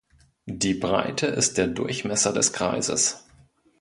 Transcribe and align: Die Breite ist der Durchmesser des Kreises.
Die 0.47 0.73
Breite 0.73 1.27
ist 1.27 1.59
der 1.59 1.67
Durchmesser 1.67 2.33
des 2.33 2.53
Kreises. 2.53 3.27